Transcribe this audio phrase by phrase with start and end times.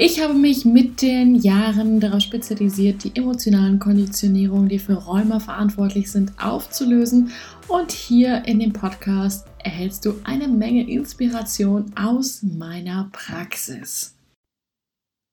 [0.00, 6.12] Ich habe mich mit den Jahren darauf spezialisiert, die emotionalen Konditionierungen, die für Rheuma verantwortlich
[6.12, 7.32] sind, aufzulösen.
[7.66, 14.16] Und hier in dem Podcast erhältst du eine Menge Inspiration aus meiner Praxis.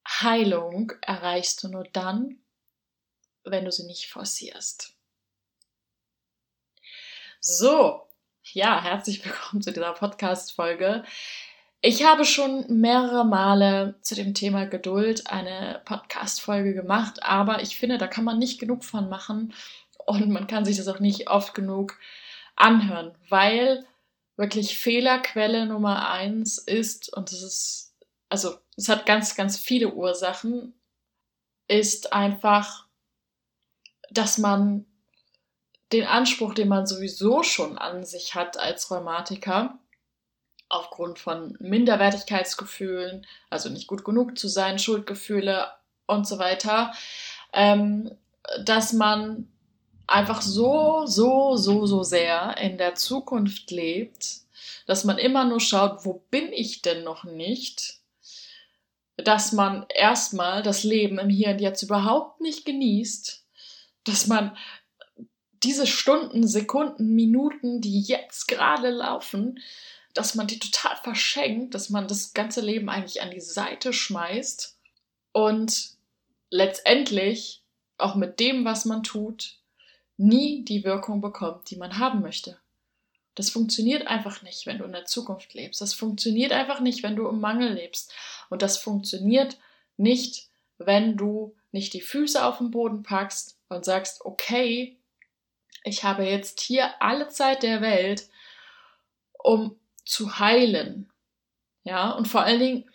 [0.08, 2.40] Heilung erreichst du nur dann,
[3.44, 4.98] wenn du sie nicht forcierst.
[7.40, 8.02] So,
[8.42, 11.04] ja, herzlich willkommen zu dieser Podcast-Folge.
[11.88, 18.00] Ich habe schon mehrere Male zu dem Thema Geduld eine Podcast-Folge gemacht, aber ich finde,
[18.00, 19.54] da kann man nicht genug von machen
[20.08, 22.00] und man kann sich das auch nicht oft genug
[22.56, 23.86] anhören, weil
[24.36, 27.94] wirklich Fehlerquelle Nummer eins ist, und das ist,
[28.30, 30.74] also es hat ganz, ganz viele Ursachen,
[31.68, 32.88] ist einfach,
[34.10, 34.88] dass man
[35.92, 39.78] den Anspruch, den man sowieso schon an sich hat als Rheumatiker,
[40.76, 45.68] aufgrund von Minderwertigkeitsgefühlen, also nicht gut genug zu sein, Schuldgefühle
[46.08, 46.94] und so weiter,
[47.54, 48.12] ähm,
[48.64, 49.48] dass man
[50.08, 54.42] einfach so, so, so, so sehr in der Zukunft lebt,
[54.86, 58.00] dass man immer nur schaut, wo bin ich denn noch nicht,
[59.18, 63.46] dass man erstmal das Leben im Hier und Jetzt überhaupt nicht genießt,
[64.04, 64.56] dass man
[65.64, 69.60] diese Stunden, Sekunden, Minuten, die jetzt gerade laufen,
[70.16, 74.80] dass man die total verschenkt, dass man das ganze Leben eigentlich an die Seite schmeißt
[75.34, 75.92] und
[76.50, 77.62] letztendlich
[77.98, 79.58] auch mit dem, was man tut,
[80.18, 82.58] nie die Wirkung bekommt, die man haben möchte.
[83.36, 85.82] Das funktioniert einfach nicht, wenn du in der Zukunft lebst.
[85.82, 88.14] Das funktioniert einfach nicht, wenn du im Mangel lebst.
[88.50, 89.58] Und das funktioniert
[89.98, 94.98] nicht, wenn du nicht die Füße auf den Boden packst und sagst, okay,
[95.84, 98.30] ich habe jetzt hier alle Zeit der Welt,
[99.34, 101.12] um zu heilen.
[101.84, 102.90] Ja, und vor allen Dingen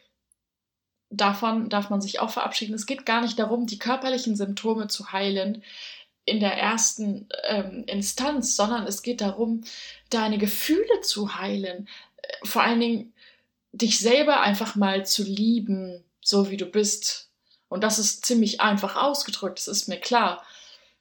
[1.10, 2.74] davon darf man sich auch verabschieden.
[2.74, 5.62] Es geht gar nicht darum, die körperlichen Symptome zu heilen
[6.24, 9.62] in der ersten ähm, Instanz, sondern es geht darum,
[10.10, 11.88] deine Gefühle zu heilen.
[12.44, 13.12] Vor allen Dingen
[13.72, 17.30] dich selber einfach mal zu lieben, so wie du bist.
[17.68, 20.44] Und das ist ziemlich einfach ausgedrückt, das ist mir klar.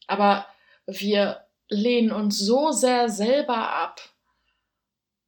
[0.08, 0.48] Aber
[0.86, 4.02] wir lehnen uns so sehr selber ab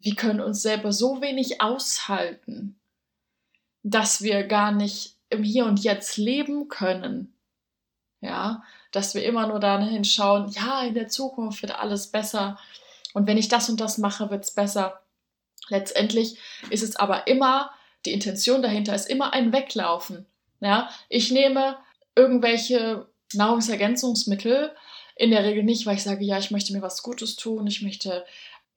[0.01, 2.79] wir können uns selber so wenig aushalten,
[3.83, 7.33] dass wir gar nicht im Hier und Jetzt leben können.
[8.19, 12.59] Ja, dass wir immer nur dahin schauen, ja, in der Zukunft wird alles besser
[13.13, 15.01] und wenn ich das und das mache, wird es besser.
[15.69, 16.37] Letztendlich
[16.69, 17.71] ist es aber immer,
[18.05, 20.25] die Intention dahinter ist immer ein Weglaufen.
[20.59, 21.77] Ja, ich nehme
[22.15, 24.75] irgendwelche Nahrungsergänzungsmittel,
[25.15, 27.81] in der Regel nicht, weil ich sage, ja, ich möchte mir was Gutes tun, ich
[27.81, 28.25] möchte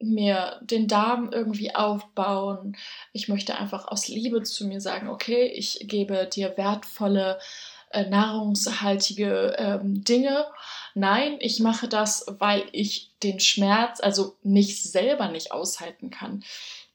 [0.00, 2.77] mir den Darm irgendwie aufbauen.
[3.12, 7.38] Ich möchte einfach aus Liebe zu mir sagen, okay, ich gebe dir wertvolle,
[7.94, 10.47] äh, nahrungshaltige ähm, Dinge.
[10.94, 16.43] Nein, ich mache das, weil ich den Schmerz, also mich selber nicht aushalten kann.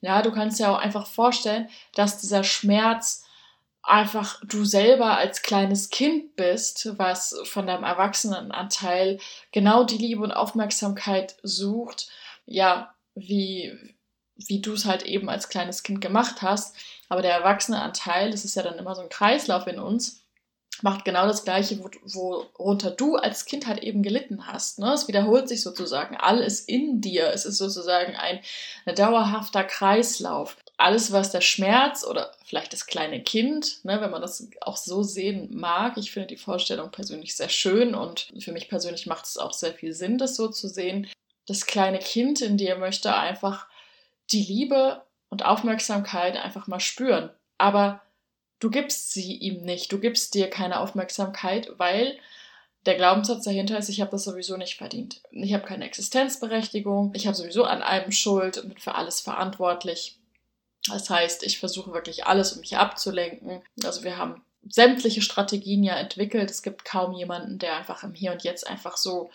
[0.02, 3.24] Ja, du kannst ja auch einfach vorstellen, dass dieser Schmerz
[3.82, 9.18] einfach du selber als kleines Kind bist, was von deinem Erwachsenenanteil
[9.52, 12.10] genau die Liebe und Aufmerksamkeit sucht
[12.50, 13.72] ja, wie,
[14.34, 16.76] wie du es halt eben als kleines Kind gemacht hast.
[17.08, 20.24] Aber der erwachsene Anteil, das ist ja dann immer so ein Kreislauf in uns,
[20.82, 24.78] macht genau das Gleiche, worunter du als Kind halt eben gelitten hast.
[24.78, 24.92] Ne?
[24.92, 26.16] Es wiederholt sich sozusagen.
[26.16, 27.30] Alles in dir.
[27.32, 28.40] Es ist sozusagen ein,
[28.86, 30.56] ein dauerhafter Kreislauf.
[30.78, 35.02] Alles, was der Schmerz oder vielleicht das kleine Kind, ne, wenn man das auch so
[35.02, 39.36] sehen mag, ich finde die Vorstellung persönlich sehr schön und für mich persönlich macht es
[39.36, 41.06] auch sehr viel Sinn, das so zu sehen
[41.50, 43.66] das kleine Kind in dir möchte einfach
[44.30, 47.30] die Liebe und Aufmerksamkeit einfach mal spüren.
[47.58, 48.00] Aber
[48.60, 49.90] du gibst sie ihm nicht.
[49.90, 52.16] Du gibst dir keine Aufmerksamkeit, weil
[52.86, 55.22] der Glaubenssatz dahinter ist, ich habe das sowieso nicht verdient.
[55.32, 57.10] Ich habe keine Existenzberechtigung.
[57.16, 60.18] Ich habe sowieso an allem Schuld und bin für alles verantwortlich.
[60.86, 63.60] Das heißt, ich versuche wirklich alles, um mich abzulenken.
[63.82, 66.48] Also wir haben sämtliche Strategien ja entwickelt.
[66.48, 69.30] Es gibt kaum jemanden, der einfach im Hier und Jetzt einfach so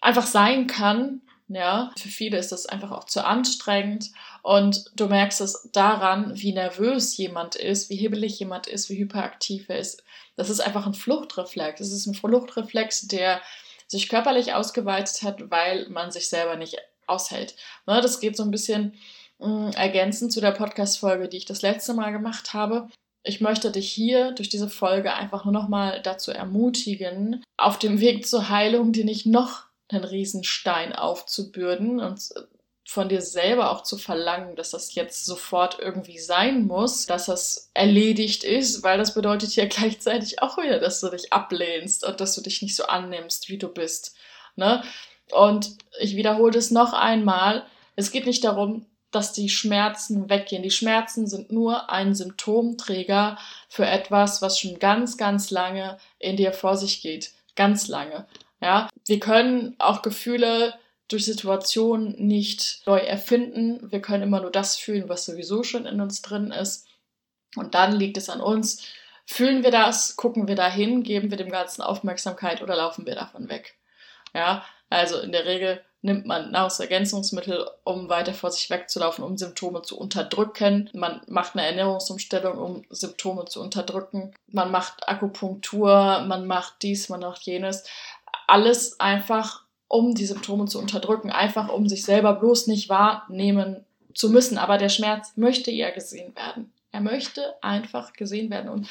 [0.00, 4.10] einfach sein kann, Ja, für viele ist das einfach auch zu anstrengend
[4.42, 9.66] und du merkst es daran, wie nervös jemand ist, wie hibbelig jemand ist, wie hyperaktiv
[9.68, 10.04] er ist.
[10.36, 11.80] Das ist einfach ein Fluchtreflex.
[11.80, 13.40] Das ist ein Fluchtreflex, der
[13.86, 17.56] sich körperlich ausgeweitet hat, weil man sich selber nicht aushält.
[17.86, 18.94] Ne, das geht so ein bisschen
[19.38, 22.88] mm, ergänzend zu der Podcast-Folge, die ich das letzte Mal gemacht habe.
[23.24, 28.00] Ich möchte dich hier durch diese Folge einfach nur noch mal dazu ermutigen, auf dem
[28.00, 32.20] Weg zur Heilung dir nicht noch einen Riesenstein aufzubürden und
[32.88, 37.70] von dir selber auch zu verlangen, dass das jetzt sofort irgendwie sein muss, dass das
[37.74, 42.34] erledigt ist, weil das bedeutet ja gleichzeitig auch wieder, dass du dich ablehnst und dass
[42.34, 44.16] du dich nicht so annimmst, wie du bist.
[44.56, 44.82] Ne?
[45.32, 47.66] Und ich wiederhole das noch einmal.
[47.94, 50.62] Es geht nicht darum, dass die Schmerzen weggehen.
[50.62, 53.38] Die Schmerzen sind nur ein Symptomträger
[53.68, 57.32] für etwas, was schon ganz, ganz lange in dir vor sich geht.
[57.54, 58.26] Ganz lange.
[58.60, 60.74] Ja, wir können auch Gefühle
[61.08, 63.90] durch Situationen nicht neu erfinden.
[63.90, 66.86] Wir können immer nur das fühlen, was sowieso schon in uns drin ist.
[67.56, 68.84] Und dann liegt es an uns.
[69.24, 70.16] Fühlen wir das?
[70.16, 71.02] Gucken wir dahin?
[71.02, 73.76] Geben wir dem Ganzen Aufmerksamkeit oder laufen wir davon weg?
[74.34, 79.82] Ja, also in der Regel nimmt man Nahrungsergänzungsmittel, um weiter vor sich wegzulaufen, um Symptome
[79.82, 80.88] zu unterdrücken.
[80.94, 84.32] Man macht eine Ernährungsumstellung, um Symptome zu unterdrücken.
[84.46, 87.84] Man macht Akupunktur, man macht dies, man macht jenes.
[88.48, 93.84] Alles einfach, um die Symptome zu unterdrücken, einfach um sich selber bloß nicht wahrnehmen
[94.14, 94.58] zu müssen.
[94.58, 96.72] Aber der Schmerz möchte ja gesehen werden.
[96.90, 98.70] Er möchte einfach gesehen werden.
[98.70, 98.88] Und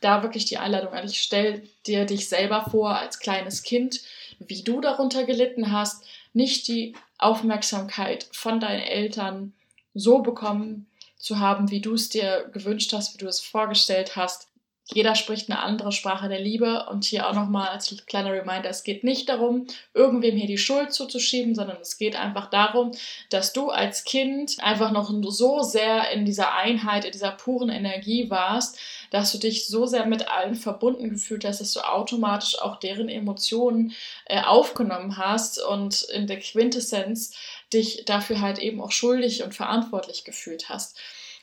[0.00, 4.00] da wirklich die Einladung an dich, stell dir dich selber vor als kleines Kind,
[4.38, 9.52] wie du darunter gelitten hast, nicht die Aufmerksamkeit von deinen Eltern
[9.94, 10.86] so bekommen
[11.16, 14.48] zu haben, wie du es dir gewünscht hast, wie du es vorgestellt hast.
[14.92, 18.82] Jeder spricht eine andere Sprache der Liebe und hier auch nochmal als kleiner Reminder, es
[18.82, 22.90] geht nicht darum, irgendwem hier die Schuld zuzuschieben, sondern es geht einfach darum,
[23.30, 28.30] dass du als Kind einfach noch so sehr in dieser Einheit, in dieser puren Energie
[28.30, 28.78] warst,
[29.10, 33.08] dass du dich so sehr mit allen verbunden gefühlt hast, dass du automatisch auch deren
[33.08, 33.92] Emotionen
[34.26, 37.34] äh, aufgenommen hast und in der Quintessenz
[37.72, 40.96] dich dafür halt eben auch schuldig und verantwortlich gefühlt hast.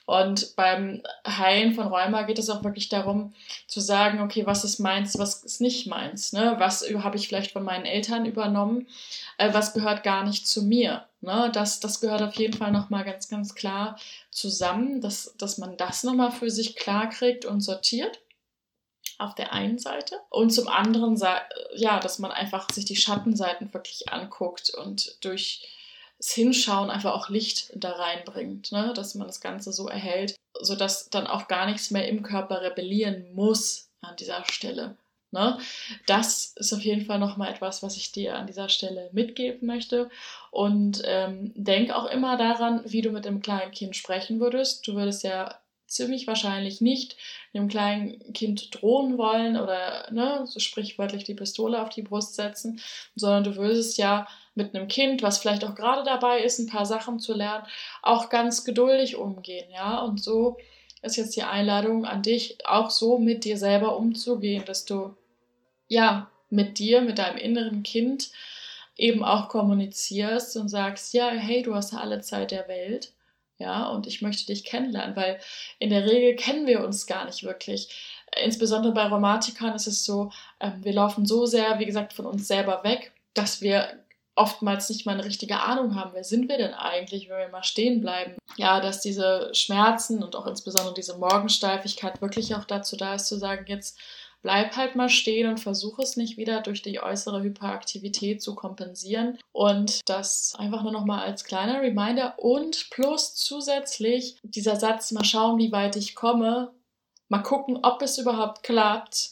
[0.08, 3.34] Und beim Heilen von Rheuma geht es auch wirklich darum
[3.68, 6.56] zu sagen, okay, was ist meins, was ist nicht meins, ne?
[6.60, 8.88] Was habe ich vielleicht von meinen Eltern übernommen,
[9.38, 11.52] äh, was gehört gar nicht zu mir, ne?
[11.54, 14.00] Das, das gehört auf jeden Fall nochmal ganz, ganz klar
[14.32, 18.22] zusammen, dass, dass man das nochmal für sich klar kriegt und sortiert
[19.18, 21.22] auf der einen Seite und zum anderen,
[21.76, 25.68] ja, dass man einfach sich die Schattenseiten wirklich anguckt und durch
[26.18, 28.94] das Hinschauen einfach auch Licht da reinbringt, ne?
[28.96, 33.34] dass man das Ganze so erhält, sodass dann auch gar nichts mehr im Körper rebellieren
[33.34, 34.96] muss an dieser Stelle.
[35.32, 35.60] Ne?
[36.06, 40.10] Das ist auf jeden Fall nochmal etwas, was ich dir an dieser Stelle mitgeben möchte.
[40.52, 44.88] Und ähm, denk auch immer daran, wie du mit dem kleinen Kind sprechen würdest.
[44.88, 47.18] Du würdest ja ziemlich wahrscheinlich nicht
[47.54, 52.80] dem kleinen Kind drohen wollen oder ne, so sprichwörtlich die Pistole auf die Brust setzen,
[53.16, 56.86] sondern du würdest ja mit einem Kind, was vielleicht auch gerade dabei ist, ein paar
[56.86, 57.66] Sachen zu lernen,
[58.02, 60.02] auch ganz geduldig umgehen, ja.
[60.02, 60.58] Und so
[61.02, 65.16] ist jetzt die Einladung an dich, auch so mit dir selber umzugehen, dass du
[65.88, 68.32] ja mit dir, mit deinem inneren Kind
[68.96, 73.14] eben auch kommunizierst und sagst, ja, hey, du hast alle Zeit der Welt
[73.58, 75.40] ja, und ich möchte dich kennenlernen, weil
[75.80, 77.90] in der Regel kennen wir uns gar nicht wirklich.
[78.44, 82.48] Insbesondere bei Romantikern ist es so, ähm, wir laufen so sehr, wie gesagt, von uns
[82.48, 84.04] selber weg, dass wir
[84.36, 87.64] oftmals nicht mal eine richtige Ahnung haben, wer sind wir denn eigentlich, wenn wir mal
[87.64, 88.36] stehen bleiben.
[88.56, 93.38] Ja, dass diese Schmerzen und auch insbesondere diese Morgensteifigkeit wirklich auch dazu da ist, zu
[93.38, 93.98] sagen, jetzt
[94.42, 99.38] bleib halt mal stehen und versuch es nicht wieder durch die äußere Hyperaktivität zu kompensieren.
[99.52, 105.58] Und das einfach nur nochmal als kleiner Reminder und plus zusätzlich dieser Satz, mal schauen,
[105.58, 106.74] wie weit ich komme,
[107.30, 109.32] mal gucken, ob es überhaupt klappt.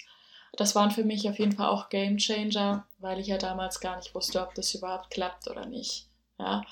[0.57, 3.97] Das waren für mich auf jeden Fall auch Game Changer, weil ich ja damals gar
[3.97, 6.07] nicht wusste, ob das überhaupt klappt oder nicht.
[6.39, 6.63] Ja.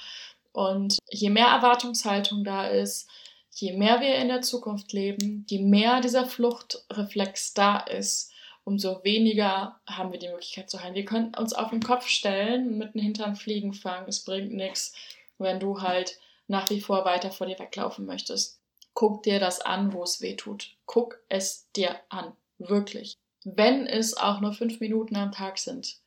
[0.53, 3.09] Und je mehr Erwartungshaltung da ist,
[3.53, 8.31] je mehr wir in der Zukunft leben, je mehr dieser Fluchtreflex da ist,
[8.63, 10.95] umso weniger haben wir die Möglichkeit zu heilen.
[10.95, 14.07] Wir können uns auf den Kopf stellen mit dem Hintern Fliegen fangen.
[14.07, 14.93] Es bringt nichts,
[15.37, 16.17] wenn du halt
[16.47, 18.59] nach wie vor weiter vor dir weglaufen möchtest.
[18.93, 20.75] Guck dir das an, wo es weh tut.
[20.85, 22.33] Guck es dir an.
[22.59, 23.17] Wirklich.
[23.43, 25.97] Wenn es auch nur fünf Minuten am Tag sind.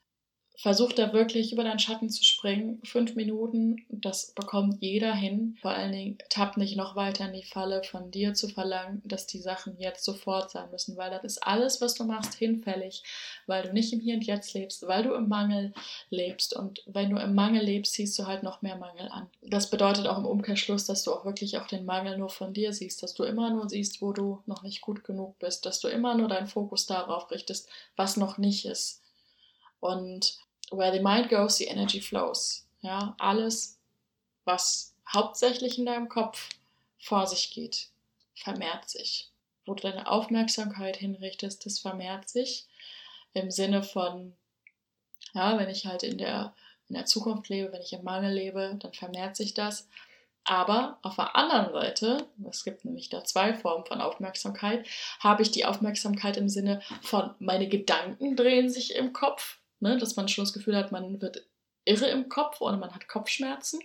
[0.59, 2.81] Versuch da wirklich über deinen Schatten zu springen.
[2.83, 5.59] Fünf Minuten, das bekommt jeder hin.
[5.61, 9.27] Vor allen Dingen tapp nicht noch weiter in die Falle, von dir zu verlangen, dass
[9.27, 13.03] die Sachen jetzt sofort sein müssen, weil das ist alles, was du machst, hinfällig,
[13.47, 15.75] weil du nicht im Hier und Jetzt lebst, weil du im Mangel
[16.09, 16.57] lebst.
[16.57, 19.29] Und wenn du im Mangel lebst, ziehst du halt noch mehr Mangel an.
[19.43, 22.73] Das bedeutet auch im Umkehrschluss, dass du auch wirklich auch den Mangel nur von dir
[22.73, 25.89] siehst, dass du immer nur siehst, wo du noch nicht gut genug bist, dass du
[25.89, 29.03] immer nur deinen Fokus darauf richtest, was noch nicht ist.
[29.81, 30.39] Und
[30.71, 32.67] where the mind goes, the energy flows.
[32.81, 33.79] Ja, alles,
[34.45, 36.49] was hauptsächlich in deinem Kopf
[36.99, 37.89] vor sich geht,
[38.35, 39.31] vermehrt sich.
[39.65, 42.67] Wo du deine Aufmerksamkeit hinrichtest, das vermehrt sich
[43.33, 44.35] im Sinne von,
[45.35, 46.55] ja, wenn ich halt in der,
[46.89, 49.89] in der Zukunft lebe, wenn ich im Mangel lebe, dann vermehrt sich das.
[50.45, 54.87] Aber auf der anderen Seite, es gibt nämlich da zwei Formen von Aufmerksamkeit,
[55.19, 60.16] habe ich die Aufmerksamkeit im Sinne von meine Gedanken drehen sich im Kopf ne, dass
[60.16, 61.47] man schon das Gefühl hat, man wird
[61.87, 63.81] irre im Kopf oder man hat Kopfschmerzen.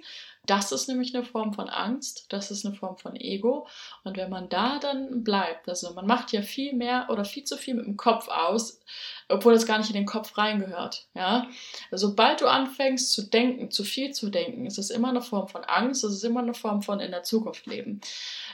[0.48, 3.68] Das ist nämlich eine Form von Angst, das ist eine Form von Ego.
[4.04, 7.58] Und wenn man da dann bleibt, also man macht ja viel mehr oder viel zu
[7.58, 8.82] viel mit dem Kopf aus,
[9.30, 11.06] obwohl das gar nicht in den Kopf reingehört.
[11.14, 11.48] Ja?
[11.92, 15.48] Also sobald du anfängst zu denken, zu viel zu denken, ist es immer eine Form
[15.48, 18.02] von Angst, es ist immer eine Form von in der Zukunft leben.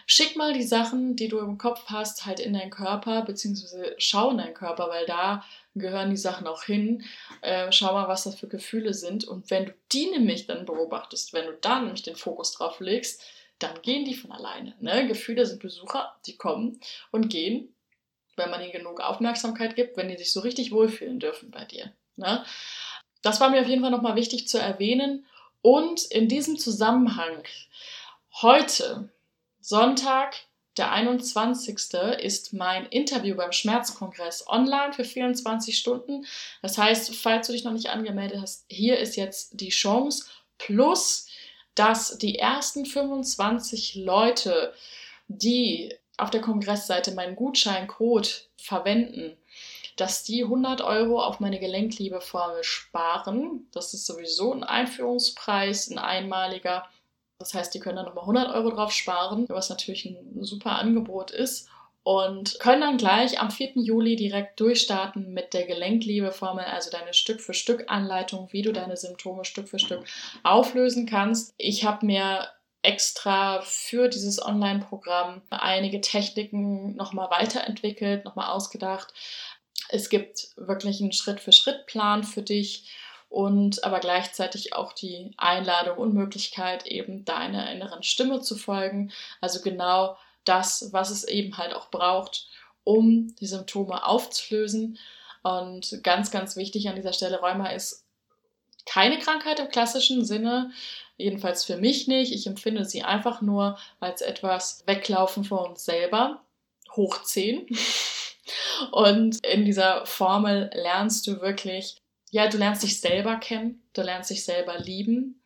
[0.05, 4.31] Schick mal die Sachen, die du im Kopf hast, halt in deinen Körper, beziehungsweise schau
[4.31, 5.45] in deinen Körper, weil da
[5.79, 7.03] gehören die Sachen auch hin.
[7.41, 9.25] Äh, schau mal, was das für Gefühle sind.
[9.25, 13.23] Und wenn du die nämlich dann beobachtest, wenn du da nämlich den Fokus drauf legst,
[13.59, 14.75] dann gehen die von alleine.
[14.79, 15.07] Ne?
[15.07, 16.79] Gefühle sind Besucher, die kommen
[17.11, 17.73] und gehen,
[18.35, 21.91] wenn man ihnen genug Aufmerksamkeit gibt, wenn die sich so richtig wohlfühlen dürfen bei dir.
[22.15, 22.45] Ne?
[23.21, 25.25] Das war mir auf jeden Fall nochmal wichtig zu erwähnen.
[25.61, 27.43] Und in diesem Zusammenhang,
[28.41, 29.09] heute,
[29.59, 30.35] Sonntag,
[30.77, 31.75] der 21.
[32.19, 36.25] ist mein Interview beim Schmerzkongress online für 24 Stunden.
[36.61, 40.25] Das heißt, falls du dich noch nicht angemeldet hast, hier ist jetzt die Chance.
[40.57, 41.27] Plus,
[41.75, 44.73] dass die ersten 25 Leute,
[45.27, 49.37] die auf der Kongressseite meinen Gutscheincode verwenden,
[49.95, 53.67] dass die 100 Euro auf meine Gelenkliebeformel sparen.
[53.71, 56.87] Das ist sowieso ein Einführungspreis, ein einmaliger.
[57.39, 61.31] Das heißt, die können dann nochmal 100 Euro drauf sparen, was natürlich ein super Angebot
[61.31, 61.69] ist.
[62.03, 63.71] Und können dann gleich am 4.
[63.75, 69.77] Juli direkt durchstarten mit der Gelenkliebeformel, also deine Stück-für-Stück-Anleitung, wie du deine Symptome Stück für
[69.77, 70.05] Stück
[70.41, 71.53] auflösen kannst.
[71.57, 72.47] Ich habe mir
[72.81, 79.13] extra für dieses Online-Programm einige Techniken nochmal weiterentwickelt, nochmal ausgedacht.
[79.89, 82.89] Es gibt wirklich einen Schritt-für-Schritt-Plan für dich
[83.29, 89.11] und aber gleichzeitig auch die Einladung und Möglichkeit, eben deiner inneren Stimme zu folgen.
[89.41, 92.47] Also genau das, was es eben halt auch braucht,
[92.83, 94.97] um die Symptome aufzulösen.
[95.43, 98.05] Und ganz, ganz wichtig an dieser Stelle, Rheuma ist
[98.85, 100.71] keine Krankheit im klassischen Sinne,
[101.17, 102.31] jedenfalls für mich nicht.
[102.31, 106.41] Ich empfinde sie einfach nur als etwas Weglaufen vor uns selber,
[106.95, 107.67] hoch 10.
[108.91, 114.29] Und in dieser Formel lernst du wirklich ja, du lernst dich selber kennen, du lernst
[114.29, 115.41] dich selber lieben,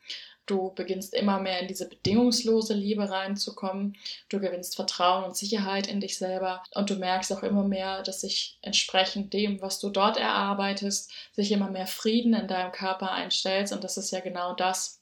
[0.46, 3.96] du beginnst immer mehr in diese bedingungslose Liebe reinzukommen,
[4.30, 6.64] du gewinnst Vertrauen und Sicherheit in dich selber.
[6.74, 11.52] Und du merkst auch immer mehr, dass sich entsprechend dem, was du dort erarbeitest, sich
[11.52, 13.72] immer mehr Frieden in deinem Körper einstellt.
[13.72, 15.01] Und das ist ja genau das,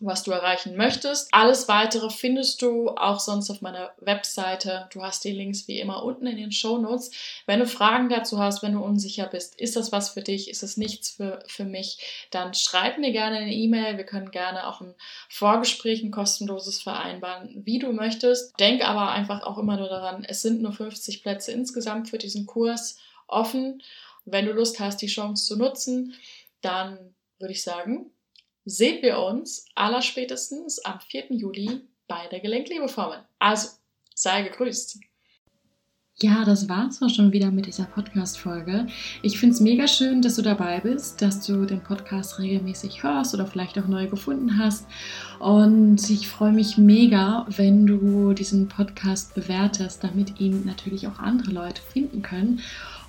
[0.00, 1.28] was du erreichen möchtest.
[1.32, 4.88] Alles weitere findest du auch sonst auf meiner Webseite.
[4.92, 7.10] Du hast die Links wie immer unten in den Show Notes.
[7.46, 10.62] Wenn du Fragen dazu hast, wenn du unsicher bist, ist das was für dich, ist
[10.62, 13.98] es nichts für, für mich, dann schreib mir gerne eine E-Mail.
[13.98, 14.94] Wir können gerne auch ein
[15.28, 18.58] Vorgespräch, ein kostenloses vereinbaren, wie du möchtest.
[18.58, 22.46] Denk aber einfach auch immer nur daran, es sind nur 50 Plätze insgesamt für diesen
[22.46, 22.96] Kurs
[23.28, 23.82] offen.
[24.24, 26.14] Wenn du Lust hast, die Chance zu nutzen,
[26.62, 28.10] dann würde ich sagen,
[28.70, 31.32] sehen wir uns allerspätestens am 4.
[31.32, 33.18] Juli bei der Gelenkliebeformel.
[33.38, 33.68] Also,
[34.14, 34.98] sei gegrüßt.
[36.22, 38.86] Ja, das war's auch schon wieder mit dieser Podcast-Folge.
[39.22, 43.32] Ich finde es mega schön, dass du dabei bist, dass du den Podcast regelmäßig hörst
[43.32, 44.86] oder vielleicht auch neu gefunden hast.
[45.38, 51.52] Und ich freue mich mega, wenn du diesen Podcast bewertest, damit ihn natürlich auch andere
[51.52, 52.60] Leute finden können.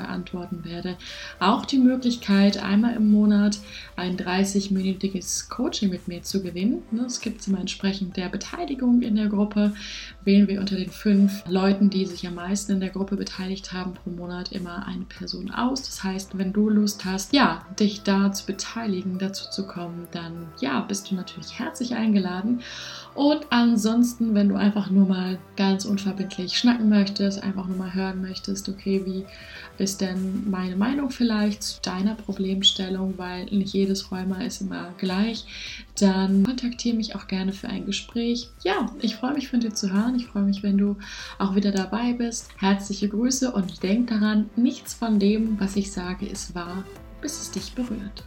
[0.00, 0.96] beantworten werde,
[1.38, 3.58] auch die Möglichkeit, einmal im Monat
[3.96, 6.82] ein 30-minütiges Coaching mit mir zu gewinnen.
[7.06, 9.74] Es gibt immer entsprechend der Beteiligung in der Gruppe.
[10.24, 13.94] Wählen wir unter den fünf Leuten, die sich am meisten in der Gruppe beteiligt haben,
[13.94, 15.82] pro Monat immer eine Person aus.
[15.82, 20.48] Das heißt, wenn du Lust hast, ja, dich da zu beteiligen, dazu zu kommen, dann
[20.60, 22.62] ja, bist du natürlich herzlich eingeladen.
[23.14, 28.22] Und ansonsten, wenn du einfach nur mal ganz unverbindlich schnacken möchtest, einfach nur mal hören
[28.22, 29.24] möchtest, okay, wie
[29.78, 35.44] ist denn meine Meinung vielleicht zu deiner Problemstellung, weil nicht jedes Rheuma ist immer gleich,
[35.98, 38.50] dann kontaktiere mich auch gerne für ein Gespräch.
[38.62, 40.14] Ja, ich freue mich von dir zu hören.
[40.16, 40.96] Ich freue mich, wenn du
[41.38, 42.48] auch wieder dabei bist.
[42.58, 46.84] Herzliche Grüße und denk daran, nichts von dem, was ich sage, ist wahr,
[47.20, 48.24] bis es dich berührt.